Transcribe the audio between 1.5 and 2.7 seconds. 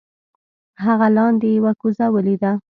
یو کوزه ولیده.